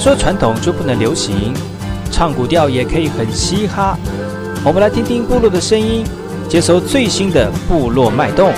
[0.00, 1.52] 说传统就不能流行，
[2.10, 3.98] 唱古调也可以很嘻哈。
[4.64, 6.02] 我们来听听部落的声音，
[6.48, 8.50] 接收最新的部落脉动、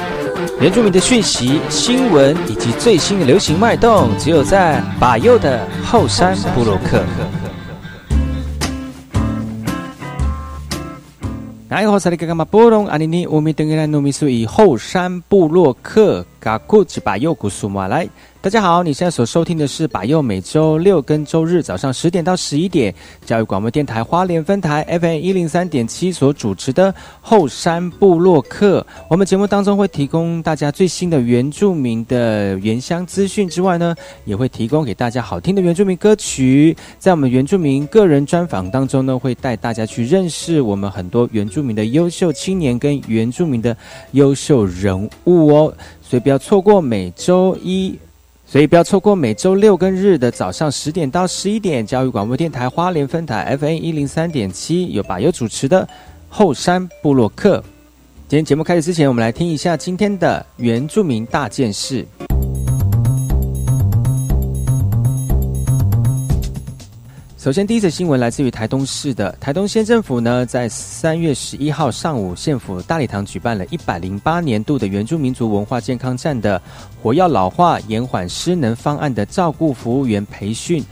[0.60, 7.02] 原住民的讯息、新闻以及最新的流行脉动，只有在把右的后山部落克。
[11.68, 18.08] 大家好，我是里格格马波隆阿尼尼乌米登格兰努米苏以后山部落克嘎库吉巴右古苏马来。
[18.42, 22.92] 大家好，你现在所收听的是百佑每周六跟周日早上十点到十一点，
[23.24, 28.84] 教育广播电台花莲分台 FM 一零三点七所主持的后山部落客。
[29.08, 36.76] 我们节目当中会提供大家最新的原住民的原乡资讯之外呢，也会提供给大家好听的原住民歌曲。
[36.98, 43.76] 在我们原住民个人专访当中呢，会带大家去认识我们很多原住民的优秀青年跟原住民的
[44.10, 45.72] 优秀人物哦，
[46.02, 47.96] 所以不要错过每周一。
[48.52, 55.88] 所以不要错过每周六跟日的早上十点到十一点，教育广播电台花莲分台 F N 一零三点七有把优主持的
[56.28, 57.64] 后山部落客。
[58.28, 62.06] 今天节目开始之前，我们来听一下今天的原住民大件事。
[67.42, 76.62] 首先，第一则新闻来自于台东市的台东县政府呢，在三月十一号上午，县府大礼堂举办了一百零八年度的原住民族文化健康站的
[77.02, 80.84] 火药老化延缓失能方案的照顾服务员培训，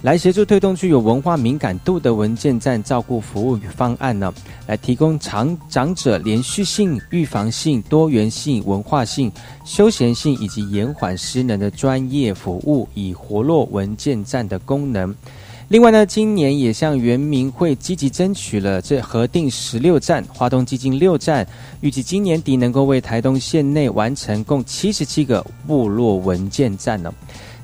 [0.00, 4.32] 来协助推动具有文化敏感度的文件站照顾服务方案呢，
[4.66, 9.30] 来提供长长者连续性、预防性、多元性、文化性、
[9.66, 15.14] 休闲性以及延缓失能的专业服务，以活络文件站的功能。
[15.70, 21.46] 另外呢，今年也向原民会积极争取了这核定十六站，花东基金六站，
[21.80, 27.14] 预计今年底能够为台东县内完成共七十七个部落文件站呢。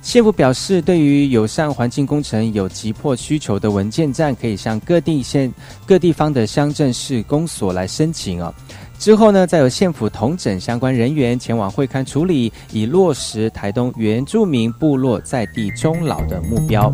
[0.02, 5.52] 县府表示，对于友善环境工程有急迫需求的文件站，可以向各地县
[5.84, 8.54] 各地方的乡镇市公所来申请哦。
[9.00, 16.92] 之后呢，再由县府同整相关人员前往会勘处理，以落实台东原住民部落在地终老的目标。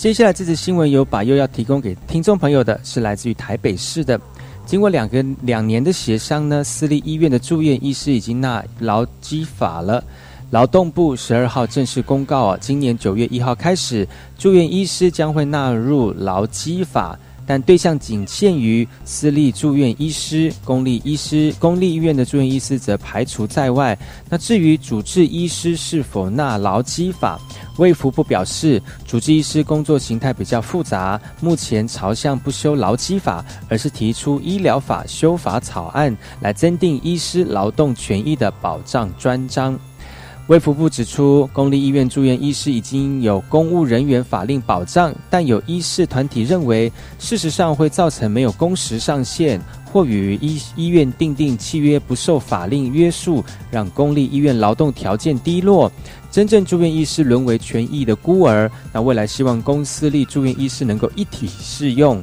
[0.00, 4.18] 接下来这则新闻有把又要提供给听众朋友的是来自于台北市的。
[4.64, 10.02] 经过两个两年的协商呢，私立医院的住院医师已经纳劳基法了。
[10.52, 17.18] 劳动部十二号正式公告啊，今年九月一号开始，住院医师将会纳入劳基法。
[17.46, 23.98] 但对象仅限于私立住院医师、公立医师、公立医院的住院医师则排除在外。
[24.28, 27.40] 那至于主治医师是否纳劳基法，
[27.78, 39.78] 卫福部表示，主治医师工作形态比较复杂，目前朝向不修劳基法，而是提出医疗法修法草案，来增订医师劳动权益的保障专章。
[40.50, 49.60] 卫福部指出，公立医院住院医师已经有公务人员法令保障，但有医师团体认为，事实上会造成没有工时上限，
[49.92, 55.88] 或与医医院订定契约不受法令约束，让公立医院劳动条件低落，
[56.32, 58.68] 真正住院医师沦为权益的孤儿。
[58.92, 62.20] 那未来希望公私立住院医师能够一体适用。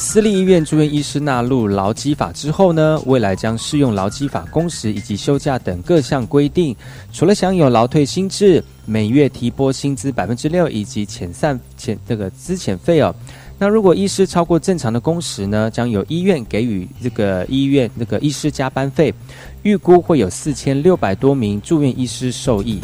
[0.00, 6.74] 私立医院住院医师纳入劳基法之后呢，未来将适用劳基法工时以及休假等各项规定。
[7.12, 13.14] 除了享有劳退薪制、每月提拨薪资百分之六以及遣散遣这个资遣费哦，
[13.58, 19.14] 那如果医师超过正常的工时呢，将由医院给予这个医院那个医师加班费。
[19.62, 22.80] 预估会有四千六百多名住院医师受益。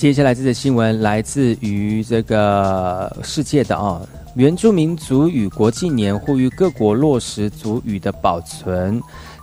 [0.00, 4.00] 接下来这则新闻来自于这个世界的啊，
[4.34, 8.98] 原住民族语国际年呼吁各国落实族语的保存。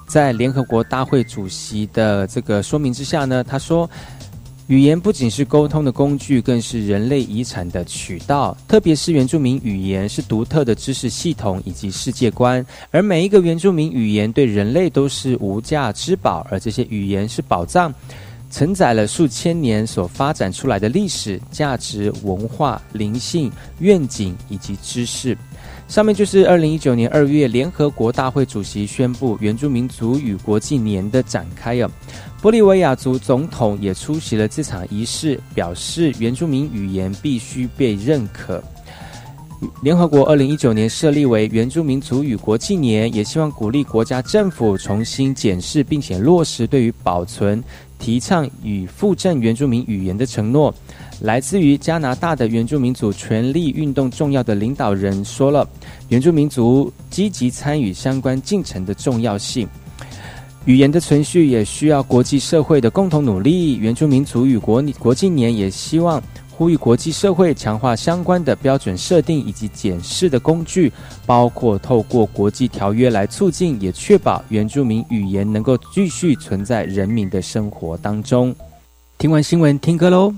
[0.08, 3.88] 在联合国大会主席的这个说明之下呢，他说，
[4.66, 8.58] 语言不仅是沟通的工具，更是人类遗产的渠道。
[8.68, 17.94] 特别是原住民语言是独特的知识系统以及世界观，而每一个原住民语言对人类都是无价之宝，而这些语言是宝藏。
[18.50, 25.38] 承载了数千年所发展出来的历史、价值、文化、灵性、愿景以及知识。
[25.88, 31.90] 上面就是二零一九年二月联合国大会主席宣布原住民族与国际年的展开哦。
[32.42, 38.62] 玻利维亚族总统也出席了这场仪式，表示原住民语言必须被认可。
[39.82, 47.64] 联合国二零一九年设立为原住民族与国际年，也希望鼓励国家政府重新检视并且落实对于保存。
[48.00, 50.74] 提倡与复振原住民语言的承诺，
[51.22, 55.68] 来自于加拿大的原住民族权利运动重要的领导人说了，
[56.10, 59.68] 原住民族积极参与相关进程的重要性。
[60.66, 63.78] 语言的存续也需要国际社会的共同努力。
[63.78, 66.22] 原住民族与国国际年也希望。
[66.58, 70.92] 呼吁国际社会强化相关的标准设定以及检视的工具，
[71.24, 78.56] 包括透过国际条约来促进，也确保原住民语言能够继续存在人民的生活当中。
[79.20, 80.34] 听完新闻，听歌喽。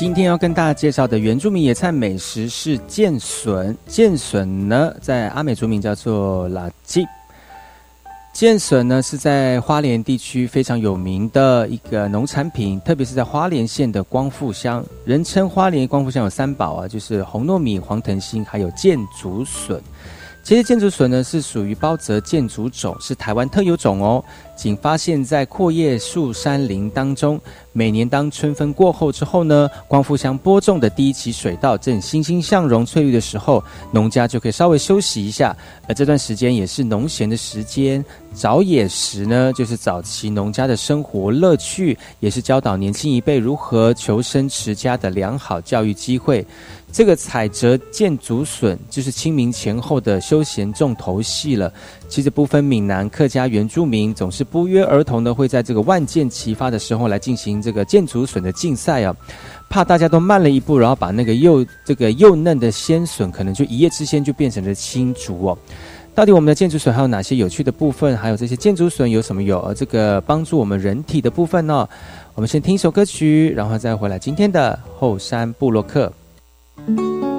[0.00, 3.76] 今天要跟大家介绍的原住民野菜美食是剑笋。
[3.86, 7.06] 剑笋呢，在阿美族名叫做拉吉。
[8.32, 19.78] 剑笋呢，是在花莲地区非常有名的一个农产品，特别是在花莲县的光复乡，人称花莲光复乡有三宝啊，就是红糯米、黄藤心，还有剑竹笋。
[20.42, 24.24] 其实剑竹笋呢，是属于包泽剑竹种，是台湾特有种哦。
[24.56, 27.40] 仅发现，在阔叶树山林当中。
[27.72, 35.56] 每年当春分过后之后呢，光复乡播种的第一期水稻正欣欣向荣、翠绿的时候，农家就可以稍微休息一下。
[35.86, 38.04] 而这段时间也是农闲的时间，
[38.34, 46.44] 找野食呢，就是早期农家的生活乐趣，也是教导年轻一辈如何求生持家的良好教育机会。
[46.92, 51.72] 这个采折见竹笋，就是清明前后的休闲重头戏了。
[52.08, 59.14] 其实不分闽南、客家、原住民，总是不约而同的会在这个万箭齐发的时候来进行这个箭竹笋的竞赛啊。
[59.68, 65.58] 怕大家都慢了一步，然后把那个幼这个幼嫩的鲜笋，可能就一夜之间就变成了青竹哦。
[66.12, 68.16] 到底我们的箭竹笋还有哪些有趣的部分？
[68.16, 71.88] 还有这些箭竹笋有什么有这个帮助我们人体的部分呢？
[72.34, 75.70] 我们先听一首歌曲，然后再回来今天的后山部
[76.86, 77.29] 落客。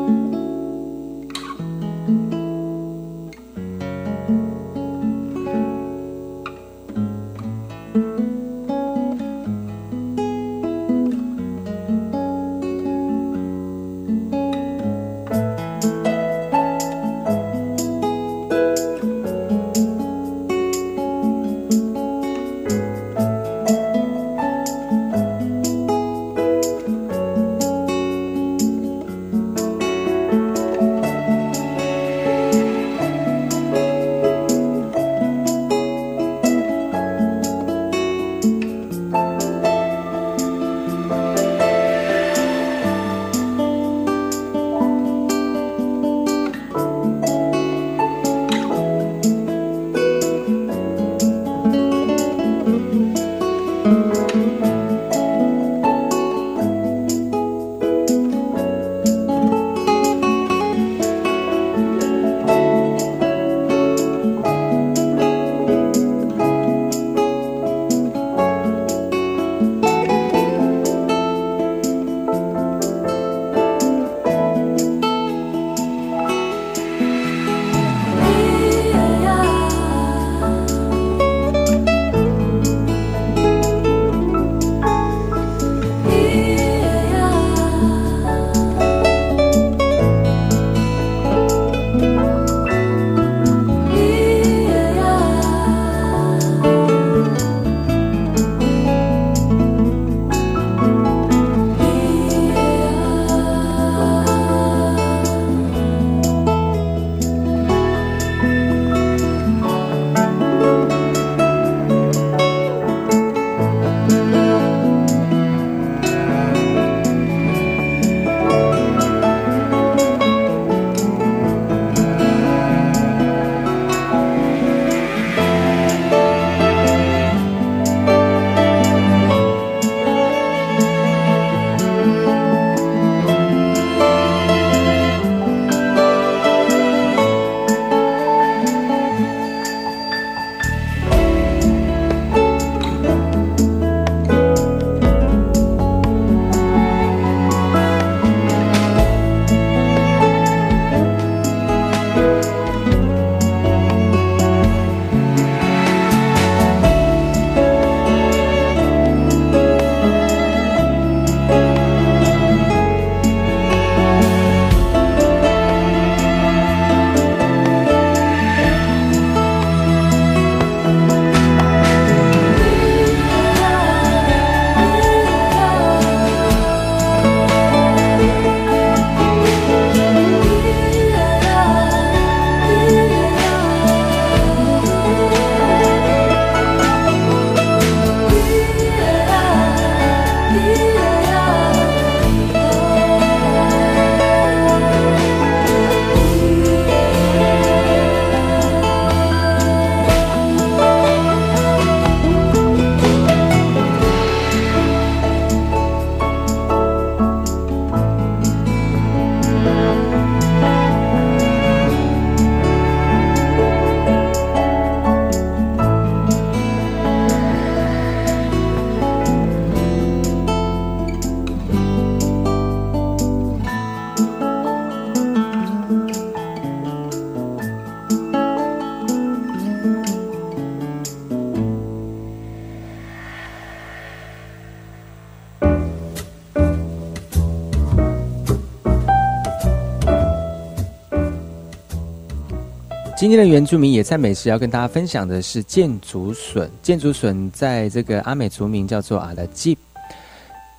[243.22, 246.68] 今天的原住民野菜美食要跟大家分享的是箭竹笋。
[246.82, 249.78] 箭竹笋在这个阿美族名叫做阿拉吉。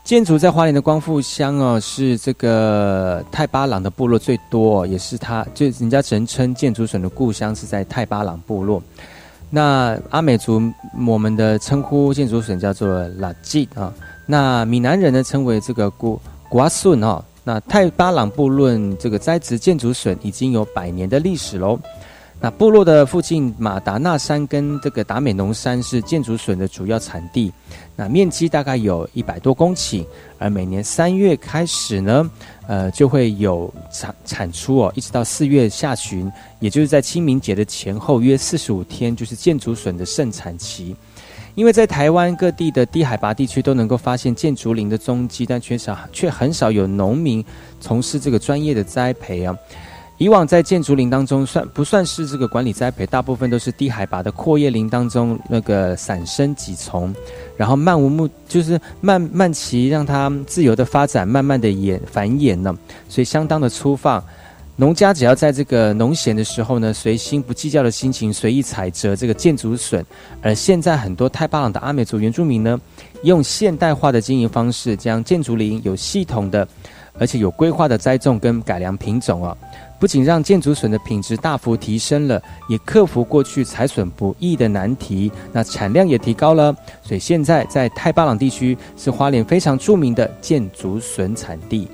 [0.03, 8.83] 箭竹在花莲的光复乡哦，是这个泰巴朗的部落最多，也是他就人家人称箭竹笋的故乡是在泰巴朗部落。
[9.49, 10.61] 那阿美族
[11.07, 13.95] 我们的称呼箭竹笋叫做拉吉啊，
[14.27, 17.23] 那闽南人呢称为这个古古阿笋哦。
[17.45, 21.79] 那泰巴朗部落这个栽植箭竹笋已经有百年的历史喽。
[22.43, 27.53] 那部落的附近马达纳山跟这个达美农山是建竹笋的主要产地，
[27.95, 30.05] 那面积大概有一百多公顷，
[30.39, 32.29] 而每年三月开始呢，
[32.67, 36.29] 呃，就会有产产出哦，一直到四月下旬，
[36.59, 40.97] 也就是在清明节的前后约四十五天，就是建竹笋的盛产期。
[41.55, 47.45] 因为在台湾各地的低海拔地区都能够发现建竹林的踪迹，但缺少却很少有农民
[47.79, 49.55] 从事这个专业的栽培啊。
[50.23, 53.05] 以往在建筑林当中算不算是这个管理栽培？
[53.05, 57.13] 大部分都是低海拔的阔叶林当中那个散生几丛，
[57.57, 62.73] 然后漫无目就是慢慢其让它自由的发展，慢慢的演繁衍呢，
[63.09, 64.23] 所以相当的粗放。
[64.77, 70.07] 农家只要在这个农闲的时候呢，随心不计较的心情随意采摘这个建筑笋。
[70.41, 72.81] 而现在很多太巴朗的阿美族原住民呢，
[73.25, 76.67] 用现代化的经营方式，将建筑林有系统的
[77.19, 79.57] 而且有规划的栽种跟改良品种啊。
[80.03, 91.87] 不仅让建竹笋的品质大幅提升了，也克服过去采笋不易的难题，那产量也提高了，所以现在在泰巴朗地区是花莲非常著名的建竹笋产地。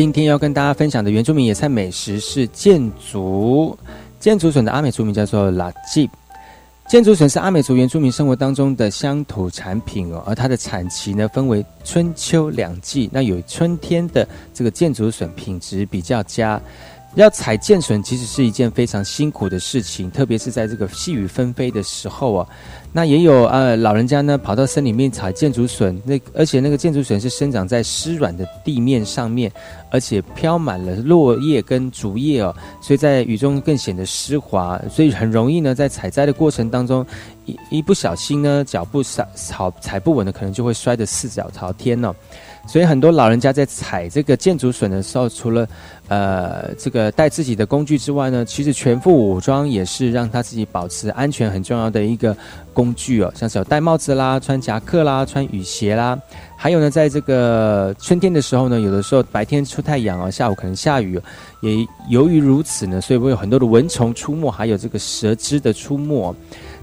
[0.00, 3.78] 今天要跟大家分享的原住民野菜美食是箭竹，
[4.18, 6.08] 箭竹笋的阿美族名叫做拉吉。
[6.88, 13.10] 箭竹笋是阿美族原住民生活当中的乡土产品哦，而它的产期呢分为春秋两季。
[13.12, 16.58] 那有春天的这个箭竹笋品质比较佳。
[17.14, 22.46] 要采剑笋其实是一件非常辛苦的事情，特别是在这个细雨纷飞的时候啊。
[22.92, 29.50] 那也有呃老人家呢跑到森里面采箭竹笋，那而且那个箭竹笋是生长在湿软的地面上面，
[29.90, 37.06] 而且飘满了落叶跟竹叶哦，所以在雨中更显得湿滑，所以很容易呢在采摘的过程当中，
[37.46, 42.14] 一一不小心呢，脚步踩踩踩不稳的，可能就会摔得四脚朝天哦。
[42.68, 45.66] 所以很多老人家在踩这个建筑笋的时候，除了
[46.08, 52.36] 呃这个带自己的工具之外呢，其实全副武装也是让他自己保持安全很重要的一个
[52.74, 53.32] 工具哦。
[53.34, 56.16] 像是有戴帽子啦、穿夹克啦、穿雨鞋啦，
[56.54, 61.18] 还有呢，在这个春天的时候呢，有的时候白天出太阳啊，下午可能下雨，
[61.62, 61.74] 也
[62.10, 66.36] 由于如此呢，所以会有很多的蚊虫出没，还有这个蛇枝的出没。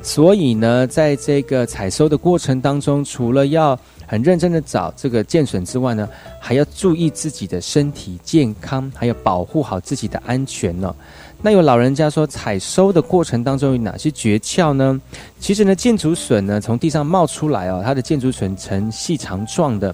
[0.07, 6.07] 所以呢，在这个采收的过程当中，除了要很认真的找这个剑笋之外呢，
[6.39, 10.95] 还要注意自己的身体健康，还有保护好自己的安全呢。
[11.41, 14.97] 那有老人家说，采收的过程当中有哪些诀窍呢？
[15.41, 19.93] 其实呢，箭竹笋呢从地上冒出来哦，它的箭竹笋呈细长状的。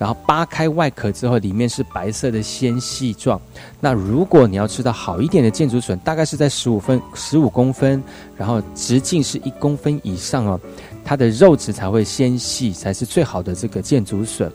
[0.00, 3.38] 然后扒开外壳之后，里面是白色的纤细状。
[3.80, 8.02] 那如果你要吃到好一点的箭竹笋，大概是在十五分、十五公分，
[8.34, 10.58] 然后直径是一公分以上哦，
[11.04, 14.50] 它的肉质才会纤细，才是最好的这个箭竹笋。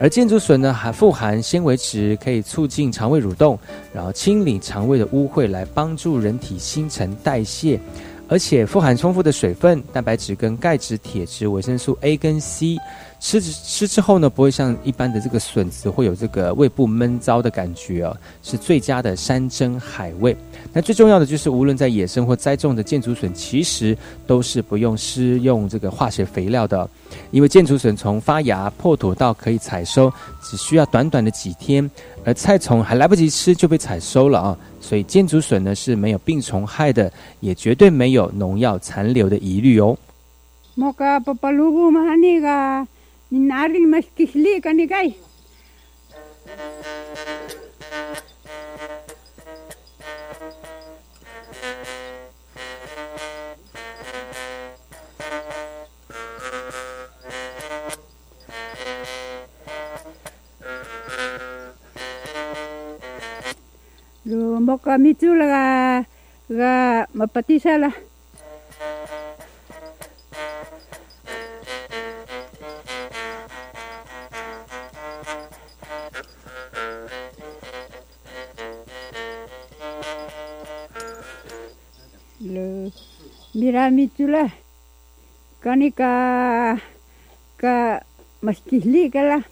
[0.00, 3.56] 而箭竹笋呢，还富含纤维质，可以促进肠胃蠕动，
[3.92, 7.78] 然后清理肠胃的污秽，来帮助人体新陈代谢。
[8.30, 12.76] 而且富含丰富的水分、蛋白质跟钙质、铁质、维生素 A 跟 C。
[13.20, 20.36] 吃吃之后呢，不会像一般的这个笋子会有这个胃部闷糟的感觉哦，是最佳的山珍海味。
[20.72, 26.88] 那最重要的就是，无论在野生或栽种的箭竹笋，其实都是不用施用这个化学肥料的，
[27.32, 31.90] 因为箭竹笋从发芽破土到可以采收，只需要短短的几天，
[32.24, 39.98] 而菜虫还来不及吃就被采收了啊，所以箭竹笋呢是没有病虫害的，也绝对没有农药残留的疑虑哦。
[43.28, 45.12] Ninari mas kisli kani kai.
[64.24, 65.64] Lumok kami tula ga,
[66.48, 66.72] ga
[67.12, 68.07] mapatisa lah.
[83.90, 84.50] mitula
[85.60, 86.10] kanika
[87.60, 87.76] ka
[88.42, 89.42] maskihlikala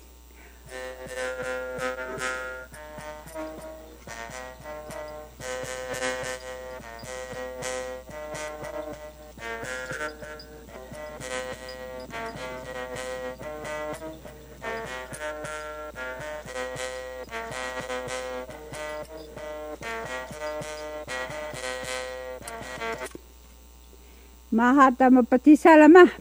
[24.76, 26.12] hatama pati salamah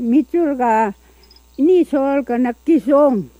[0.00, 0.96] Mitur ga,
[1.60, 3.39] ini soal ka nakisong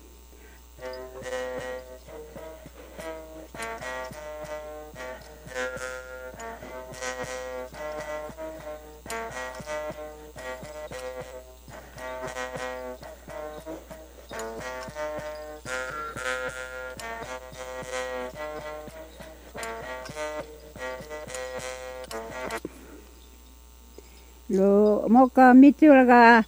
[24.51, 26.45] lo moka mitiura mahatai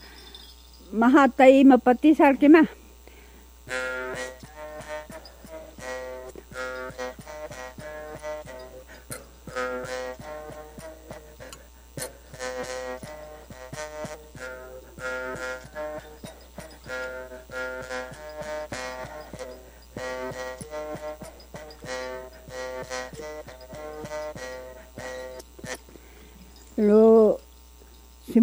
[0.92, 2.66] mahata i mapati salkima.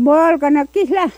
[0.10, 1.12] volgan aquí la.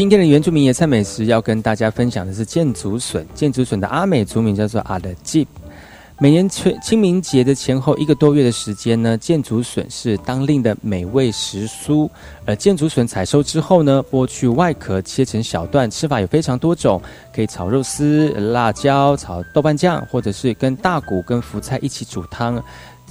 [0.00, 3.26] 今天的原住民野菜美食要跟大家分享的是箭竹笋。
[3.34, 5.46] 箭竹笋的阿美族名叫做阿的吉。
[6.18, 12.08] 每年清清明节的前后一个多月的时间呢，箭竹笋是当令的美味食蔬。
[12.46, 16.98] 而箭竹笋采收之后呢，剥去外壳，切成小段，吃法有非常多种，
[17.34, 22.62] 可以炒肉丝、辣椒、炒豆瓣酱，或者是跟大骨、跟福菜一起煮汤。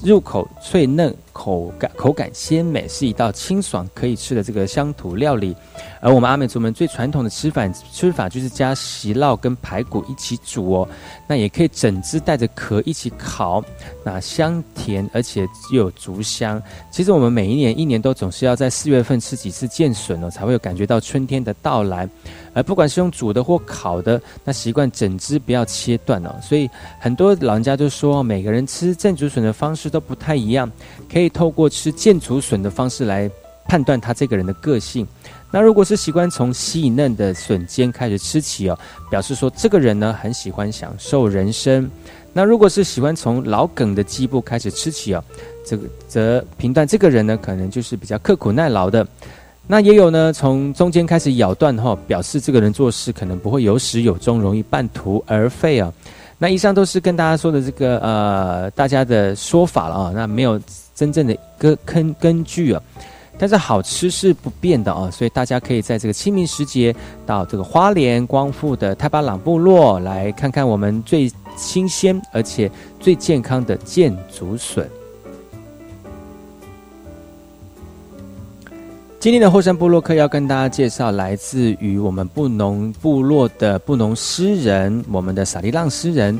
[0.04, 5.56] 入口脆嫩，口感口感鲜美，是一道清爽可以吃的这个乡土料理。
[6.02, 10.88] 而我们阿美族们最传统的吃法吃法就是加席烙跟排骨一起煮哦，
[11.28, 13.64] 那也可以整只带着壳一起烤，
[14.04, 15.42] 那香甜而且
[15.74, 16.62] 又有竹香。
[16.90, 22.08] 其实我们每一年一年都总是要在四月份吃几次剑笋哦，才会有感觉到春天的到来。
[22.54, 26.36] 而不管是用煮的或烤的，那习惯整只不要切断哦。
[26.42, 30.72] 所以很多老人家就说，每个人吃箭竹笋的方式都不太一样，
[31.12, 33.30] 可以透过吃箭竹笋的方式来
[33.68, 35.08] 判断他这个人的个性。
[35.52, 38.78] 那如果是习惯从细嫩的笋尖开始吃起哦，
[39.10, 41.90] 表示说这个人呢很喜欢享受人生。
[42.32, 45.24] 那如果是喜欢从老梗的基部开始吃起哦，
[45.66, 49.06] 这个则评断这个人呢可能就是比较刻苦耐劳的。
[49.66, 55.92] 那也有呢，从中间开始咬断哈，表示这个人做事可能不会有始有终，容易半途而废啊。
[56.42, 60.60] 那以上都是跟大家说的这个呃，大家的说法了啊，那没有
[60.96, 62.82] 真正的根根根据啊。
[63.38, 74.90] 但是好吃是不变的啊，所以大家可以在这个清明时节到这个花莲光复的泰巴朗部落来看看我们最新鲜而且最健康的箭竹笋。
[79.20, 86.40] 今天的后山部落客要跟大家介绍来自于我们布农部落的布农诗人，我们的萨利浪诗人。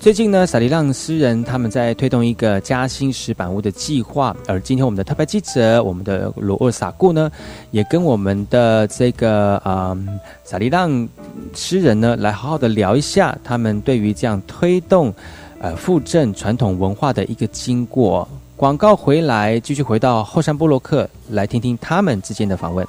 [0.00, 7.30] 最近呢，萨利浪诗人他们在推动一个嘉兴石板屋的计划，而今天我们的特派记者，我们的罗尔萨固呢，
[7.70, 9.96] 也跟我们的这个啊
[10.42, 11.08] 萨利浪
[11.54, 15.14] 诗人呢，来好好的聊一下他们对于这样推动
[15.60, 18.28] 呃复振传统文化的一个经过。
[18.56, 22.86] 广告回来，继续回到后山部落克，来听听他们之间的访问。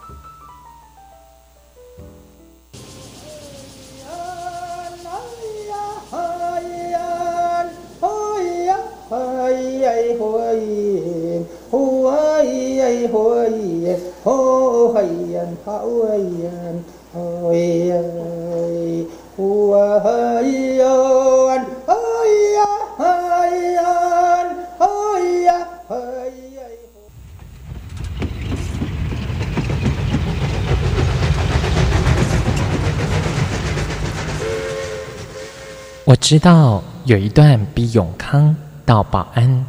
[36.04, 38.54] 我知道有一段比永康
[38.86, 39.66] 到宝安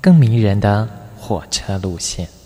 [0.00, 2.39] 更迷人的火车路线。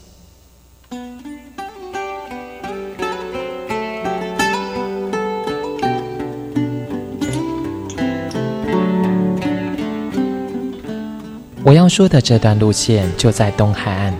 [11.74, 14.14] 要说的这段路线就在东海岸，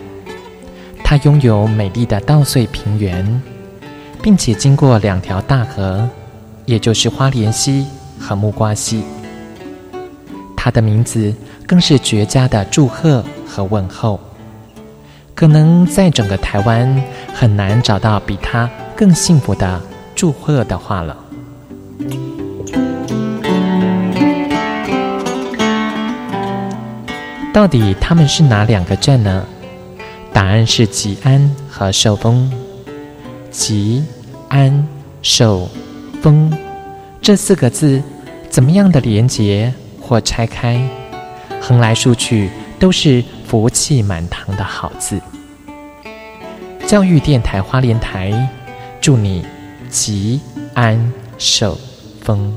[1.02, 3.42] 它拥有美丽的稻穗平原，
[4.22, 6.08] 并且经过两条大河，
[6.66, 7.86] 也就是花莲溪。
[8.16, 9.02] 和木瓜溪，
[10.56, 11.34] 它的名字
[11.66, 14.18] 更是绝佳的祝贺和问候。
[15.34, 17.02] 可能在整个台湾
[17.34, 19.82] 很难找到比它更幸福的
[20.14, 21.23] 祝贺的话了。
[27.54, 29.46] 到底他们是哪两个镇呢？
[30.32, 32.52] 答案是吉安和寿丰。
[33.52, 34.04] 吉
[34.48, 34.84] 安
[35.22, 35.70] 寿
[36.20, 36.52] 丰
[37.22, 38.02] 这四个字。
[38.50, 40.80] 怎么样的连结或拆开，
[41.60, 45.20] 横来竖去都是福气满堂的好字。
[46.86, 48.48] 教育电台花莲台，
[49.00, 49.44] 祝你
[49.88, 50.40] 吉
[50.72, 51.76] 安寿
[52.20, 52.56] 丰。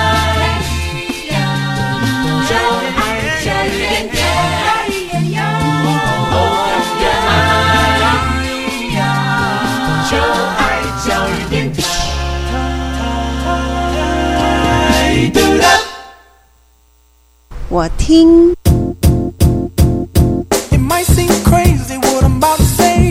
[17.73, 18.53] 我听，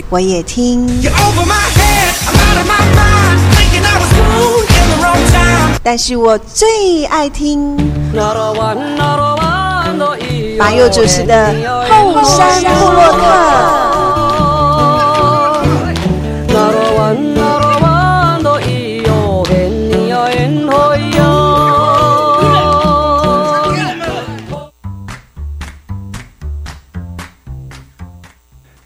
[0.09, 0.87] 我也听。
[5.81, 7.75] 但是我最爱听
[10.59, 11.55] 马佑主持的
[11.89, 13.80] 后山部落客。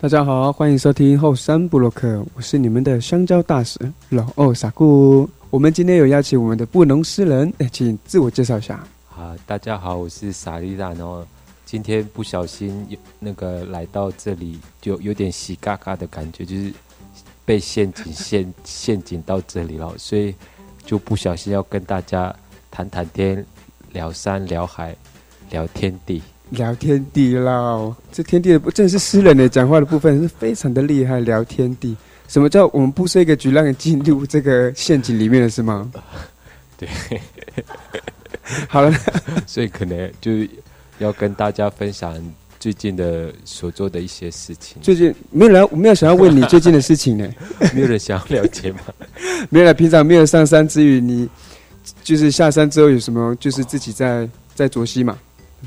[0.06, 5.28] 大家好，欢迎收听后山布洛克，我是你们的香蕉大使老二傻姑。
[5.50, 8.76] 我们今天有邀请我们的布农诗人，哎，请自我介绍一下。
[9.18, 11.26] 啊，大家好，我是萨利达，然后
[11.66, 16.72] 今天不小心有那个来到这里，就有点喜嘎嘎的感觉，就是
[17.44, 20.36] 被陷阱 陷陷阱到这里了，所以
[20.86, 22.32] 就不小心要跟大家
[22.70, 23.44] 谈谈天，
[23.92, 24.96] 聊山聊海，
[25.50, 26.22] 聊天地。
[26.52, 31.20] 聊天地啦，这天地的不正是诗人的讲话的部分是非常的厉害。
[31.20, 31.96] 聊天地，
[32.28, 35.92] 什么叫我们布设一个局让你进入这个陷阱里面了是吗？
[36.78, 36.88] 对，
[38.68, 38.94] 好了，
[39.48, 40.32] 所以可能就
[41.00, 42.16] 要跟大家分享
[42.60, 44.78] 最近的所做的一些事情。
[44.82, 47.28] 最近没有人，没有想要问你最近的事情呢？
[47.74, 48.80] 没有人想要了解吗？
[49.50, 51.28] 没有了，平常没有上山之余，你
[52.04, 53.36] 就是下山之后有什么？
[53.38, 55.18] 就是自己在在作息嘛。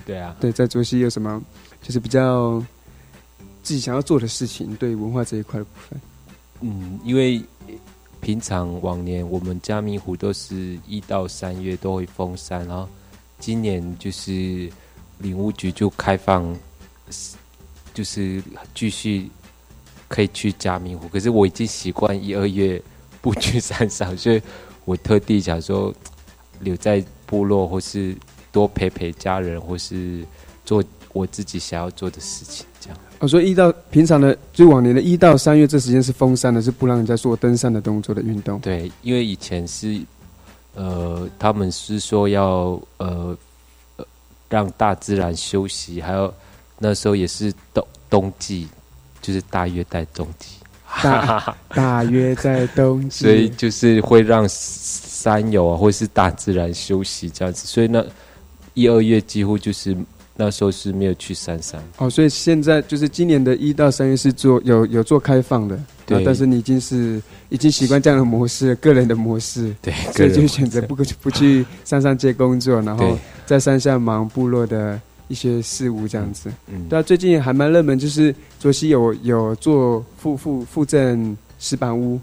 [0.07, 1.43] 对啊，对，在卓溪有什么
[1.83, 2.59] 就是比较
[3.63, 4.75] 自己想要做的事情？
[4.77, 6.01] 对文化这一块的部分，
[6.61, 7.43] 嗯，因为
[8.21, 12.89] 平常往年我们嘉明湖都是一到三月都会封山，然后
[13.39, 14.71] 今年就是
[15.19, 16.57] 领务局就开放，
[17.95, 18.43] 就是
[18.75, 19.31] 继续
[20.09, 21.09] 可以去嘉明湖。
[21.09, 22.83] 可是我已经习惯一二月
[23.21, 24.41] 不去山上，所以
[24.85, 25.95] 我特地想说
[26.61, 28.17] 留在部落或是。
[28.53, 30.25] 多陪陪家人，或是
[30.65, 30.83] 做
[31.13, 32.99] 我自己想要做的事情，这样。
[33.19, 38.61] 我说一到平常的，就往年的一到三月这时间是封山的，是不让人家做登山的动作的运动。
[38.61, 40.01] 对，因为以前是，
[40.75, 43.37] 呃，他们是说要呃
[44.49, 46.33] 让大自然休息，还有
[46.79, 48.69] 那时候也是冬冬季，
[49.21, 50.51] 就是大约在冬季，
[51.03, 58.05] 大大约在冬季， 所以就是会让山友啊，或是大自然休息这样子，所以呢。
[58.79, 59.97] 一二月几乎就是
[60.37, 61.83] 那时候是没有去山上。
[61.97, 65.77] 哦，所以现在就是今年的一到三月是做有有做开放的，
[66.07, 76.49] 对，但是你已经是已经习惯这样的模式，个人的模式，对，所以就选择不不去山上接工作，然后在山下忙部落的一些事务这样子。
[76.69, 82.21] 嗯，对啊，最近还蛮热门，就是卓西有有做附附附赠石板屋，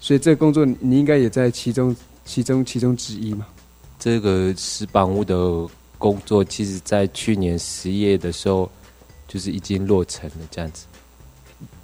[0.00, 3.46] 所以这个工作你应该也在其中其中其中之一嘛。
[3.98, 5.66] 这个石板屋的
[5.98, 8.70] 工作，其实在去年十月的时候，
[9.26, 10.86] 就是已经落成了这样子。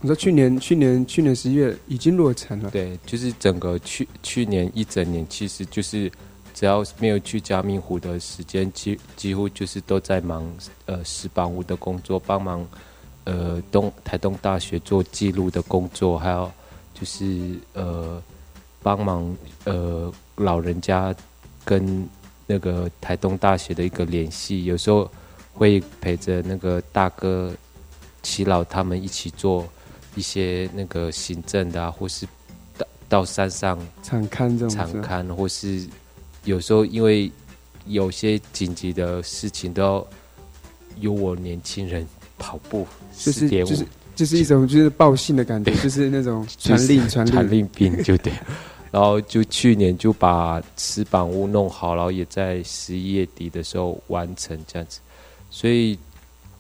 [0.02, 2.70] 你说去年、去年、去年十一月已经落成了？
[2.70, 6.12] 对，就是整个去去年一整年，其实就是
[6.52, 10.46] 只要没有去加密湖的时间，几几乎就是都在忙
[10.84, 12.64] 呃石板屋的工作，帮忙
[13.24, 16.52] 呃东台东大学做记录的工作，还有
[16.92, 18.22] 就是呃
[18.82, 19.34] 帮忙
[19.64, 21.14] 呃老人家。
[21.64, 22.08] 跟
[22.46, 25.10] 那个台东大学的一个联系，有时候
[25.54, 27.52] 会陪着那个大哥
[28.22, 29.68] 齐老他们一起做
[30.14, 32.26] 一些那个行政的啊，或是
[32.76, 35.86] 到到山上产刊这种产刊，或是
[36.44, 37.30] 有时候因为
[37.86, 40.06] 有些紧急的事情，都要
[40.98, 42.06] 由我年轻人
[42.38, 42.86] 跑步，
[43.16, 48.32] 就是就是就是一种就是报信的感觉，就是那种传令传传令兵就对。
[48.92, 55.00] 然后就去年就把石板屋弄好，然后也在十一月底的时候完成这样子，
[55.50, 55.98] 所以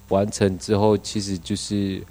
[0.08, 2.02] 完成之后，其实就是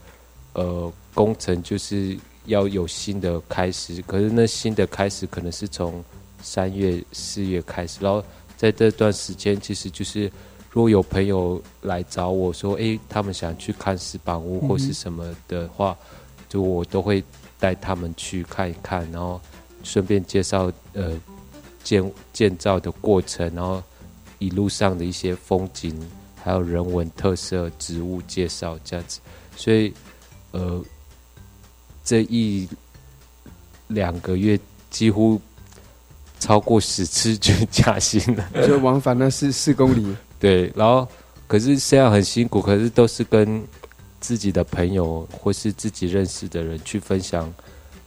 [0.53, 2.15] 呃工程就是
[2.45, 6.03] 要有新的开始，可是那新的开始可能是从
[6.39, 8.23] 三月四月开始，然后
[8.55, 10.31] 在这段时间，其实就是
[10.69, 15.97] 如果有朋友来找我说，哎，他们想去看石板屋或是什么的话，
[16.47, 17.23] 就我都会
[17.59, 19.41] 带他们去看一看，然后。
[19.83, 21.19] 顺便介绍呃
[21.83, 23.81] 建建造的过程，然后
[24.39, 25.97] 一路上的一些风景，
[26.43, 29.19] 还有人文特色、植物介绍这样子。
[29.55, 29.93] 所以
[30.51, 30.83] 呃
[32.03, 32.67] 这一
[33.87, 34.59] 两个月
[34.89, 35.39] 几乎
[36.39, 40.15] 超过十次就加薪了， 就往返那是四公里。
[40.39, 41.07] 对，然后
[41.47, 43.63] 可是虽然很辛苦，可是都是跟
[44.19, 47.51] 自己的朋友或是自己认识的人去分享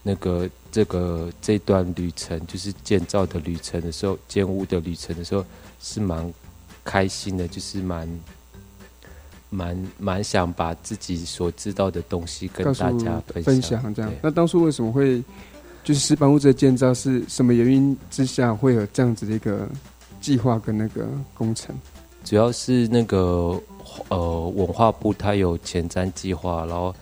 [0.05, 0.49] 那个。
[0.75, 5.47] 这个这段旅程就是建造的旅程的时候，建屋的旅程的时候
[5.81, 6.35] 是蛮
[6.83, 8.21] 开心的，就是蛮
[9.51, 13.95] 蛮蛮想把自己所知道的东西跟大家分享。
[13.95, 15.23] 这样，那当初为什么会
[15.85, 19.69] 就是石板屋的建造是什么原因之下会有这样子的一个
[20.21, 21.73] 计划跟那个工程？
[22.25, 23.63] 主要是那个
[24.09, 26.93] 呃文化部它有前瞻计划，然后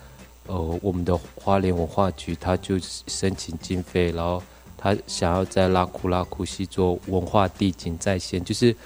[0.53, 4.43] 呃我们的花莲文化局他就申请经费，然后
[4.77, 8.77] 他想要在拉库拉库西做文化地景再现，就是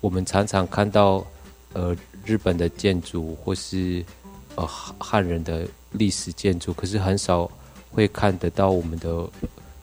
[0.00, 1.26] 我们常常看到
[1.72, 4.04] 呃日本的建筑或是
[4.54, 4.64] 呃
[4.98, 7.50] 汉人的历史建筑，可是很少。
[7.92, 9.26] 会看得到我们的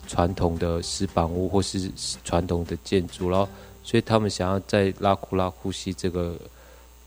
[0.08, 1.92] 传统的石板屋或是
[2.24, 3.50] 传统的建筑，然后
[3.84, 6.38] 所以他们想要在拉库拉库西这个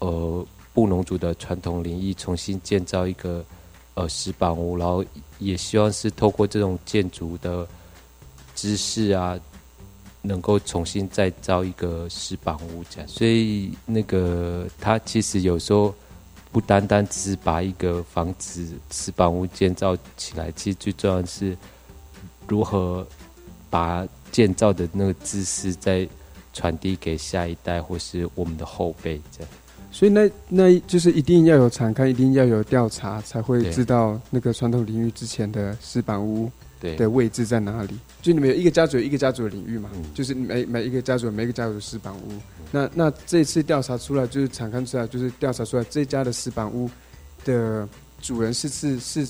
[0.01, 3.45] 呃布农族的传统领域重新建造一个
[3.97, 5.05] 呃石板屋，然后
[5.39, 7.69] 也希望是透过这种建筑的
[8.55, 9.37] 知识啊，
[10.23, 13.09] 能够重新再造一个石板屋这样。
[13.09, 15.93] 所以那个他其实有时候。
[16.53, 21.55] 不单单只是把一个房子石板屋建造起来，其实最重要的是
[22.49, 23.07] 如何
[23.69, 26.09] 把建造的那个知识再
[26.55, 29.53] 传递给下一代或是我们的后辈，这样。
[29.97, 36.51] 所以那那就是一定要有产勘，一定要有调查，才会知道那个传统领域之前的石板屋
[36.99, 37.97] 的位置在哪里。
[38.21, 42.21] 就你们有一个家族有一个家族的领域嘛，就是每每一个家族每一个家族的石板屋。
[42.71, 46.91] 那那这次调查出来就是产勘出来就是调查出来这家的石板屋
[47.43, 47.89] 的
[48.21, 49.27] 主人是是是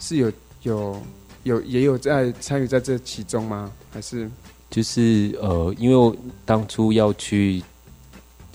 [0.00, 1.00] 是有有
[1.44, 3.70] 有也有在参与在这其中吗？
[3.92, 4.28] 还是
[4.68, 7.62] 就是呃，因为当初要去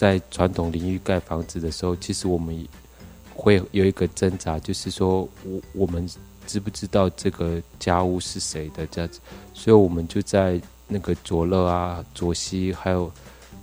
[0.03, 2.67] 在传统领域盖房子的时候，其实我们
[3.33, 6.05] 会有一个挣扎，就是说我我们
[6.45, 9.21] 知不知道这个家屋是谁的这样子，
[9.53, 13.09] 所以我们就在那个左乐啊、左西还有。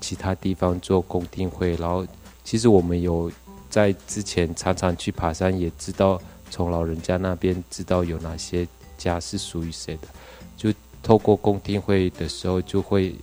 [0.02, 2.06] 其他地方做公听会，然后
[2.42, 3.30] 其实我们有
[3.68, 6.18] 在之前常常去爬山，也知道
[6.50, 8.66] 从老人家那边知道有哪些
[8.96, 10.08] 家是属于谁的，
[10.56, 10.72] 就
[11.02, 13.14] 透过公听会的时候，就会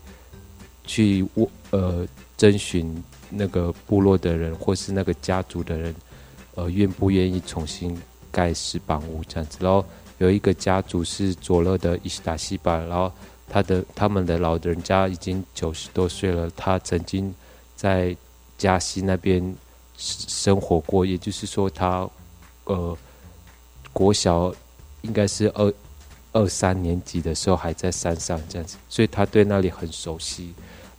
[0.88, 5.96] 去问呃征询那个部落的人或是那个家族的人，
[6.56, 7.96] 呃愿不愿意重新
[8.32, 9.60] 盖石板屋这样子。
[9.62, 9.86] 然后
[10.18, 13.12] 有一个家族是佐勒的伊斯达西巴，然后。
[13.50, 17.34] 他的他们的老人家已经九十多岁了，他曾经
[17.78, 18.14] 在
[18.58, 19.56] 加西那边
[19.96, 22.06] 生活过，也就是说，他
[22.66, 22.98] 呃
[23.94, 24.54] 国小
[25.02, 25.74] 应该是二
[26.34, 30.54] 二三年级的时候还在山上这样子，所以他对那里很熟悉。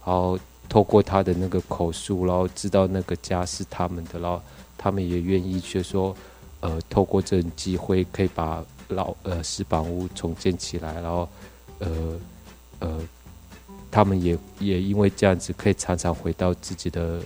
[0.08, 0.38] 然后
[0.70, 4.40] 透过他的那个口述，然后知道那个家是他们的，然后
[4.78, 6.16] 他们也愿意去说，
[6.60, 11.28] 呃，透过这种机会可以把老呃石板屋重建起来，然后
[11.80, 11.88] 呃。
[12.80, 12.96] 呃，
[13.90, 17.20] 他们也也因为这样子，可以常常回到自己的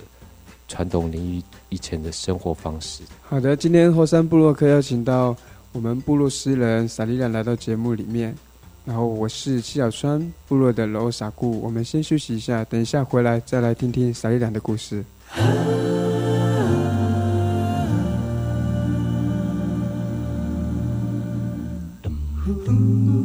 [0.67, 3.03] 传统领域以前的生活方式。
[3.21, 5.37] 好的，今天后山部落可邀请到
[5.71, 8.35] 我们部落诗人萨利亚来到节目里面，
[8.85, 15.03] 然后我是七小川部落的楼傻姑，我们先休息一下，等一下回来再来听听萨利兰的故事。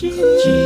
[0.00, 0.59] 记忆。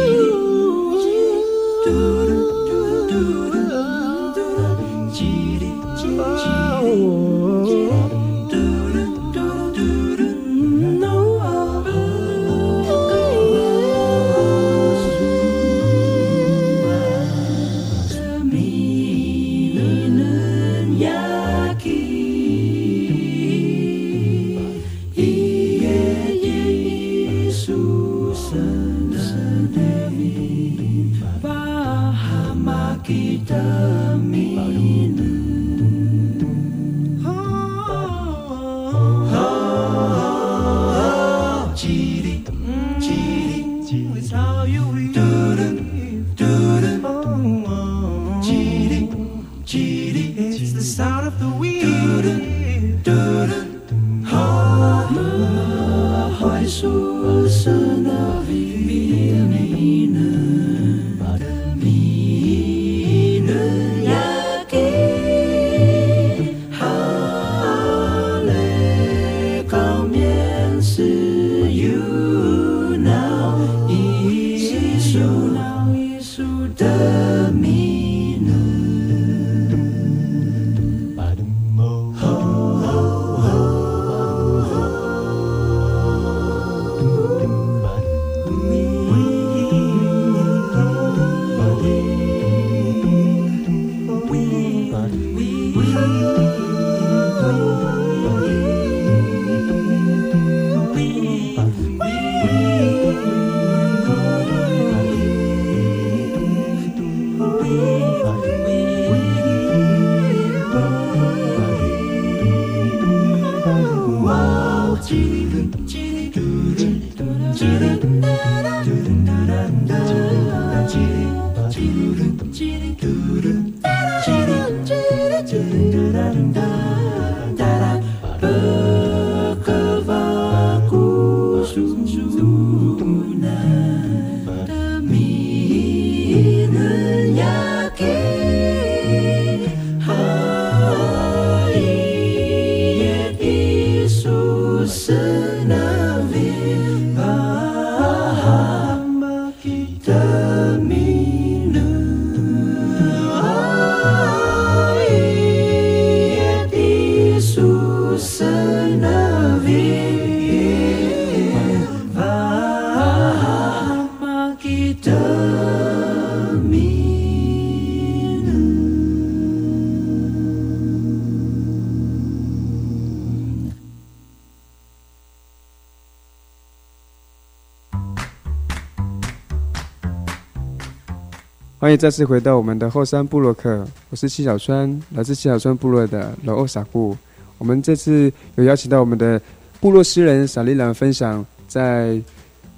[181.84, 187.14] 欢迎再次回到我们的后山部落克，我是七小川，来自七小川部落的罗欧萨布。
[187.58, 189.38] 我们这次有邀请到我们的
[189.80, 192.18] 部落诗人萨利兰分享在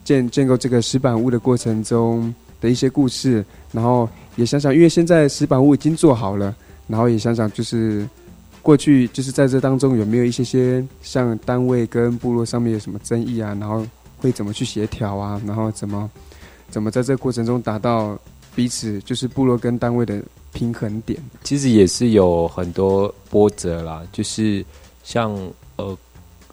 [0.02, 6.52] 建建构这个石板屋的过程中的一些故事，然后也想想，因为现在石板屋已经做好了，
[6.88, 8.04] 然后也想想就是
[8.60, 13.86] 过去就是在这当中有没有一些些像单位跟部落上面有什么争议啊，然后
[14.16, 16.10] 会怎么去协调啊，然后怎么
[16.70, 18.18] 怎么在这个过程中达到。
[18.56, 20.22] 彼此就是部落跟单位的
[20.54, 24.02] 平衡点，其实也是有很多波折啦。
[24.12, 24.64] 就是
[25.04, 25.30] 像
[25.76, 25.96] 呃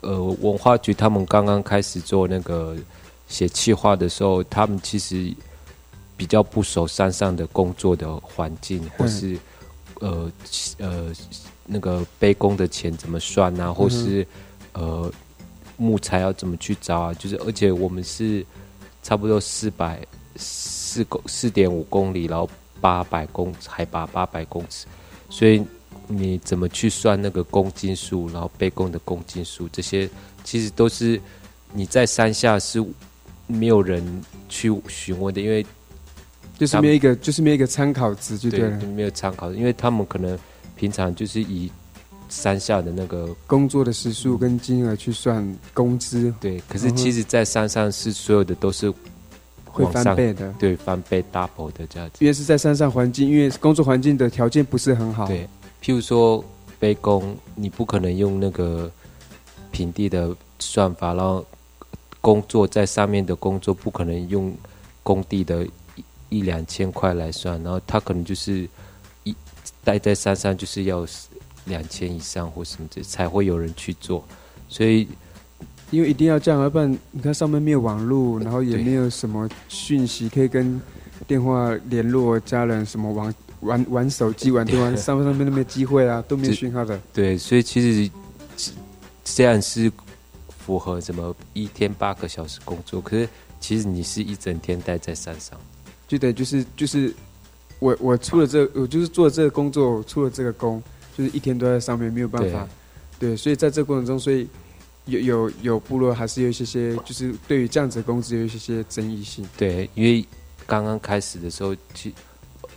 [0.02, 2.76] 呃文化局他们刚刚开始做那个
[3.30, 5.34] 写企划的时候，他们其实
[6.18, 9.40] 比较不熟山上的工作的环境，或是
[10.02, 10.30] 呃
[10.80, 11.14] 呃
[11.66, 14.28] 那个背工的钱怎么算啊，或是
[14.74, 15.10] 呃
[15.78, 17.14] 木材要怎么去找啊？
[17.14, 18.46] 就是而且我们是
[19.02, 20.06] 差不多四百。
[20.94, 22.48] 四公四点五公里，然后
[22.80, 24.86] 八百公海拔八百公尺，
[25.28, 25.64] 所以
[26.08, 30.08] 你怎么去算那个公斤数，然后背弓的公斤数，这些
[30.44, 31.20] 其实都是
[31.74, 32.84] 你在山下是
[33.48, 34.06] 没有人
[34.50, 35.66] 去询问的，因为
[36.60, 40.38] 就是没有一个就是没有一个参考值，就对了，没有参考，因为他们可能
[40.76, 41.72] 平常就是以
[42.30, 48.94] 山下的那个工作的时数跟金额去算工资，对，可是其实，在山上是所有的都是。
[49.74, 52.18] 会翻倍的，对，翻倍 double 的这样子。
[52.20, 55.26] 因为是在山上环境，因为工作环境的条件不是很好。
[55.26, 55.50] 对，
[55.82, 56.46] 譬如说
[56.80, 58.90] 背工，你不可能用那个
[59.72, 61.44] 平地的算法，然后
[62.22, 64.56] 工作在上面的工作不可能用
[65.02, 65.66] 工地的
[65.96, 68.70] 一一两千块来算，然后他可能就是
[69.24, 69.36] 一
[69.84, 71.04] 待在山上就是要
[71.66, 74.24] 两千以上或什么这才会有人去做，
[74.70, 75.08] 所以。
[75.94, 80.82] 因为一定要这样，要不然你看上面没有网络，然后也没有什么讯息可以跟
[81.28, 87.00] 电话联络家人，什么玩玩玩手机、玩电话，上面上面都没有机会啊，都没有讯号的。
[87.14, 88.12] 对， 所以其实
[89.24, 89.92] 这样是
[90.48, 93.30] 符合什么一天八个小时工作，可是
[93.60, 95.56] 其实你是一整天待在山上，
[96.08, 97.14] 就得就是就是
[97.78, 100.82] 我我出了这我就是做这个工作，出了这个工，
[101.16, 102.68] 就是一天都在上面，没有办法。
[103.20, 104.48] 对，所以在这过程中，所以。
[105.06, 109.48] 有有有部落还是有一些些，就是对于这样子的工资有一些些争议性。
[109.58, 110.26] 对，因为
[110.66, 112.14] 刚刚开始的时候，其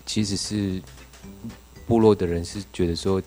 [0.05, 0.83] 其实是
[1.87, 3.23] 部落的人是觉得说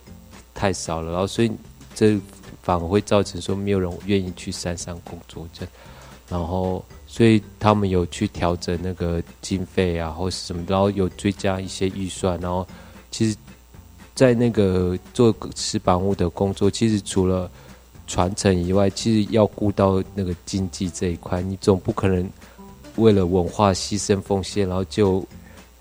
[0.53, 1.51] 太少了，然后所以
[1.95, 2.19] 这
[2.61, 5.65] 反而会造成说没有人愿意去山上工作，这
[6.27, 12.67] 然后所以他们有去调整那个经费啊，或是什么，然后有追加一些预算，然后
[13.09, 13.35] 其实，
[14.13, 17.49] 在那个做石板屋的工作，其实除了
[18.09, 22.27] 传承以外，其实要顾到那个经济这一块，你总不可能
[22.95, 25.23] 为了文化牺牲奉献，然后就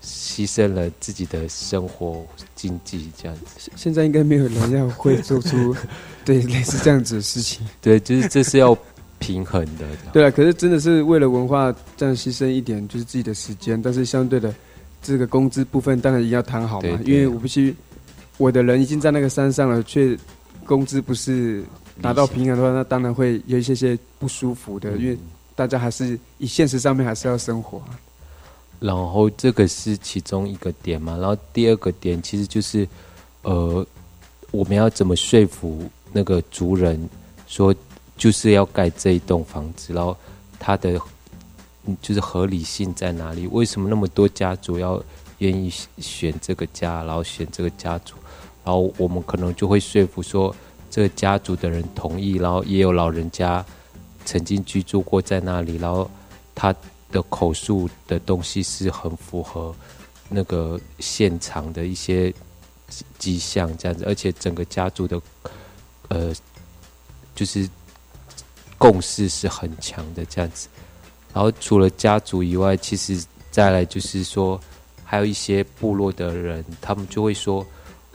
[0.03, 2.23] 牺牲了自己的生活
[2.55, 3.71] 经济这样子。
[3.75, 5.75] 现在应该没有人要会做出
[6.23, 7.67] 对 类似这样子的事情。
[7.81, 8.77] 对，就是这是要
[9.17, 9.87] 平衡的。
[10.13, 14.53] 对啊，可是真的是为了文化这样牺牲一点，就是自己的时间，但是相对的
[15.01, 17.75] 这个工资部分当然也要谈好嘛，因为我必须
[18.37, 20.15] 我的人已经在那个山上了，却
[20.65, 21.63] 工资不是
[22.01, 25.17] 达到平衡的话，那当然会有一些些不舒服的，因为
[25.55, 27.99] 大家还是以现实上面还是要生活啊。
[28.79, 32.87] 然后这个是其中一个点嘛，然后第二个点其实就是，
[33.41, 33.85] 呃，
[34.51, 35.83] 我们要怎么说服
[36.13, 37.09] 那个族人
[37.45, 37.75] 说
[38.15, 40.15] 就是要盖这一栋房子，然后
[40.57, 40.97] 它的
[41.85, 43.47] 嗯就是合理性在哪里？
[43.47, 45.03] 为什么那么多家族要
[45.39, 48.15] 愿意选这个家，然后选这个家族？
[48.63, 50.55] 然后我们可能就会说服说，
[50.99, 53.65] 这个家族的人同意，然后也有老人家
[54.25, 56.11] 曾经居住过在那里，然后
[56.53, 56.75] 他
[57.09, 59.73] 的口述的东西是很符合
[60.27, 62.29] 那个现场的一些
[62.89, 65.21] 迹迹象，这样子，而且整个家族的
[66.09, 66.35] 呃，
[67.33, 67.65] 就是
[68.77, 70.67] 共识是很强的这样子。
[71.33, 74.59] 然后除了家族以外，其实再来就是说，
[75.05, 77.65] 还有一些部落的人，他们就会说，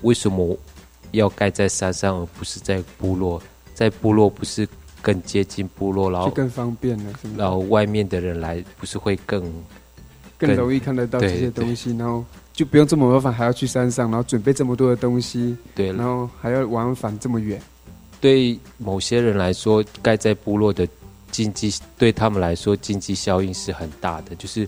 [0.03, 0.55] 为什么
[1.15, 3.43] 要盖在山上，而不是在部落？
[3.75, 4.69] 在部落不是
[5.03, 7.12] 更接近部落，然后就更方便了？
[7.37, 9.43] 然后外面的人来，不是会更
[10.39, 17.61] 更容易看得到这些东西，然后就不用这么麻烦，还要去山上，然后准备这么多的东西，对然后还要往返这么远。
[18.21, 20.89] 对某些人来说，盖在部落的
[21.31, 24.67] 经济对他们来说经济效应是很大的，就是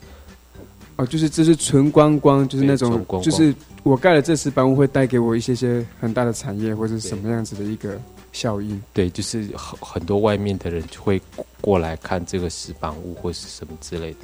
[0.97, 8.01] 哦，就是这是纯观光，就是那种就是我盖了这石板屋会带给我一些些很大的产业或者是什么样子的一个
[8.33, 8.83] 效应。
[8.95, 11.21] 对，就是很很多外面的人就会
[11.61, 14.19] 过来看这个石板屋或是什么之类的。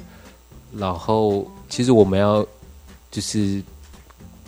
[0.75, 2.43] 然后，其实我们要
[3.11, 3.61] 就是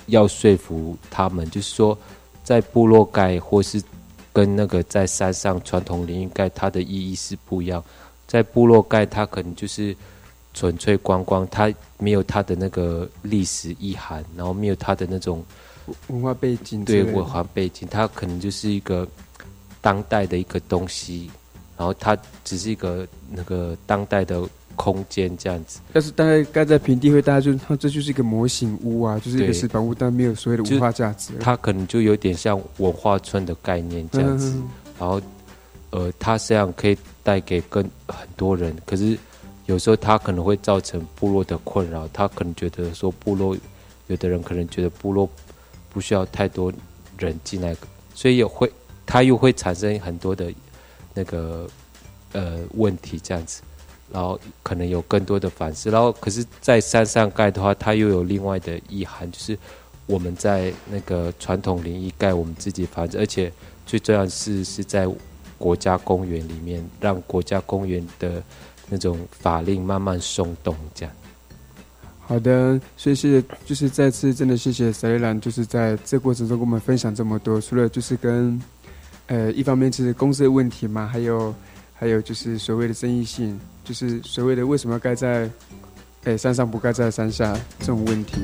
[0.07, 1.95] 要说服他们，就是说
[2.43, 3.79] 在部落盖或是
[4.33, 7.83] 跟那个在山上传统林荫盖，它的意义是不一样。
[8.25, 9.95] 在部落盖，它可能就是
[10.55, 15.43] 纯粹观光，它没有它的那个历史意涵，然后没有它的那种
[16.07, 19.07] 文化背景对文化背景，它可能就是一个
[19.81, 21.29] 当代的一个东西，
[21.77, 24.41] 然后它只是一个那个当代的
[24.75, 25.79] 空间这样子。
[25.93, 31.33] 但是大概盖在平地会，大家就它这就是一个模型屋啊，就是一个对石板屋，但没有所谓的文化价值。
[31.39, 34.69] 它可能就有点像文化村的概念这样子，嗯
[34.99, 35.21] 然后
[35.91, 39.17] 呃，它这样可以带给更很多人，可是
[39.65, 43.55] 有时候他可能会造成部落的困扰，他可能觉得说部落
[44.07, 45.29] 有的人可能觉得部落
[45.91, 46.71] 不需要太多
[47.17, 47.75] 人进来，
[48.13, 48.71] 所以也会
[49.05, 50.53] 他又会产生很多的
[51.13, 51.67] 那个
[52.33, 53.61] 呃问题这样子。
[54.13, 59.57] 然后可能有更多的反思，然后可是，在山上盖的话，它又有另外的意涵，就是
[60.05, 63.51] 我们在那个传统林荫盖我们自己房子，而且
[63.83, 65.07] 最重要的是是在
[65.57, 68.41] 国家公园里面，让国家公园的
[68.89, 71.13] 那种法令慢慢松动，这样。
[72.27, 77.61] 好的，谢谢，就是再次真的谢谢塞雷兰，就是在这过程中跟我们分享这么多。
[77.61, 78.59] 除了就是跟，
[79.27, 81.53] 呃，一方面是公司的问题嘛，还有
[81.93, 85.47] 还有就是所谓的争议性，就是所谓的为什么要盖在，
[86.23, 88.41] 哎，山上不盖在山下这种问题。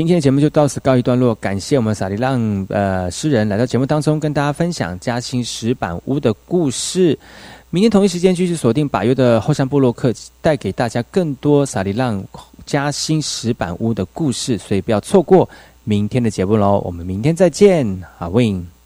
[0.00, 7.18] 今天的节目就到此告一段落，感谢我们萨利浪呃诗人来到节目当中，跟大家分享嘉兴石板屋的故事。
[7.68, 12.24] 明天同一时间继续锁定把月的后山部落客，带给大家更多萨利浪
[12.64, 15.46] 嘉兴石板屋的故事，所以不要错过
[15.84, 16.80] 明天的节目喽。
[16.82, 18.79] 我们明天再见，阿 Win。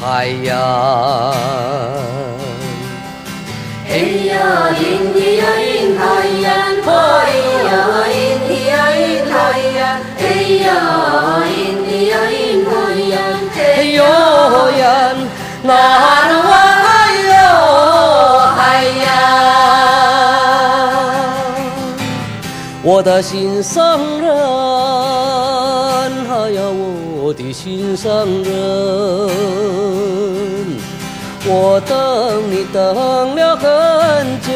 [0.00, 0.54] 海呀，
[3.88, 3.92] 哎
[4.30, 4.32] 呀，
[4.74, 4.80] 咿
[5.14, 6.02] 咿呀咿海
[6.42, 6.46] 呀，
[6.86, 6.90] 哎
[7.64, 7.72] 呀，
[8.06, 8.12] 咿
[8.46, 8.98] 咿呀咿
[9.30, 9.34] 海
[9.78, 9.80] 呀，
[10.18, 10.22] 哎
[10.64, 10.68] 呀，
[11.46, 11.48] 咿
[11.82, 12.32] 咿呀咿
[12.68, 13.14] 海雁，
[13.54, 13.58] 嘿
[13.92, 13.98] 哟
[14.76, 14.82] 雁，
[15.62, 15.68] 那
[16.28, 16.52] 罗哇
[17.30, 17.32] 哟
[18.56, 19.06] 海雁，
[22.82, 24.26] 我的心上人，
[26.30, 26.83] 哎呀，我
[27.34, 28.50] 的心上人。
[31.46, 34.48] 我等你等了很久，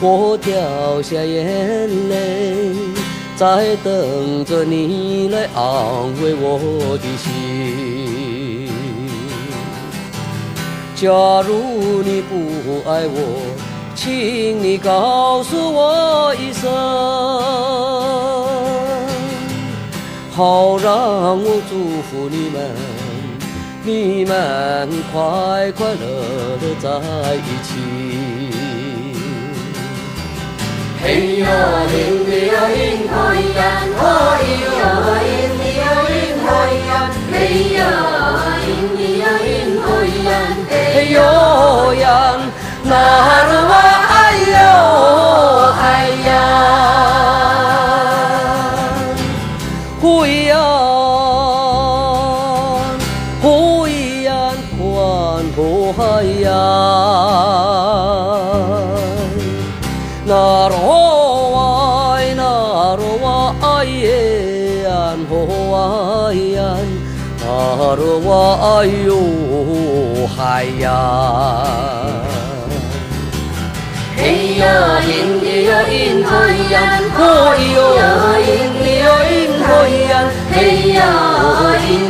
[0.00, 2.74] 我掉下眼泪，
[3.36, 5.62] 在等着你来安
[6.22, 7.28] 慰我的心。
[10.96, 11.08] 假
[11.46, 12.32] 如你不
[12.88, 13.16] 爱我，
[13.94, 16.70] 请你告诉我一声，
[20.40, 20.88] 好让
[21.36, 22.56] 我祝福你们。
[23.84, 26.02] 你们快快乐
[26.62, 26.88] 乐在
[27.44, 27.68] 一起。
[31.02, 31.04] 嘿
[31.40, 31.44] 呀，
[31.92, 31.92] 咿
[32.24, 32.72] 咿呀咿
[33.12, 33.60] 海雁，
[34.00, 34.00] 嘿
[34.80, 35.12] 呀，咿
[35.60, 36.48] 咿呀咿海
[36.88, 36.88] 雁，
[37.30, 37.36] 嘿
[37.76, 37.84] 呀，
[38.64, 38.64] 咿
[38.96, 39.44] 咿呀咿
[39.84, 39.84] 海
[40.24, 40.32] 雁，
[40.72, 40.72] 嘿
[41.12, 41.18] 哟
[41.92, 42.08] 雁，
[42.82, 42.88] 那
[43.44, 43.72] 罗哇
[44.08, 44.16] 哎
[44.48, 44.56] 哟
[45.76, 45.84] 海
[46.24, 46.32] 雁，
[50.00, 50.56] 灰雁。
[55.92, 56.48] 海雁，
[60.24, 62.42] 那罗哇那
[62.96, 63.24] 罗哇
[63.84, 65.28] 耶雁，
[65.70, 65.74] 哇
[66.32, 66.62] 雁，
[67.40, 67.46] 那
[67.96, 68.30] 罗哇
[68.86, 69.08] 哟
[70.36, 70.38] 海
[70.78, 70.88] 雁。
[79.10, 81.00] 嘿呀，咿咿呀，嘿呀，
[81.78, 82.09] 嘿，呀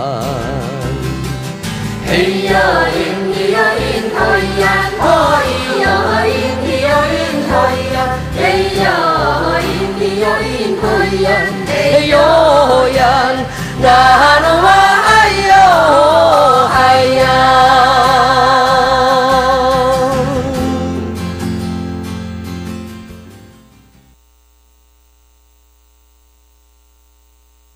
[12.87, 13.35] yan,
[13.81, 13.97] na
[14.37, 15.67] ano maayo,
[16.71, 17.70] ayan.